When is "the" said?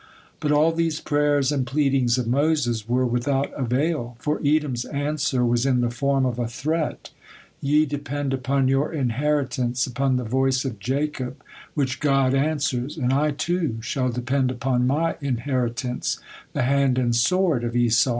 5.81-5.91, 10.17-10.23, 16.53-16.63